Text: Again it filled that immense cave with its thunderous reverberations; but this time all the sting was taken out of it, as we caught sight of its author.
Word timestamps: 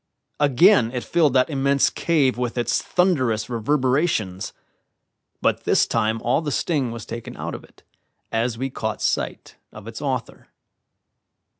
Again 0.39 0.91
it 0.93 1.03
filled 1.03 1.33
that 1.33 1.51
immense 1.51 1.91
cave 1.91 2.35
with 2.35 2.57
its 2.57 2.81
thunderous 2.81 3.51
reverberations; 3.51 4.51
but 5.43 5.63
this 5.65 5.85
time 5.85 6.19
all 6.23 6.41
the 6.41 6.51
sting 6.51 6.89
was 6.89 7.05
taken 7.05 7.37
out 7.37 7.53
of 7.53 7.63
it, 7.63 7.83
as 8.31 8.57
we 8.57 8.71
caught 8.71 8.99
sight 9.03 9.57
of 9.71 9.87
its 9.87 10.01
author. 10.01 10.47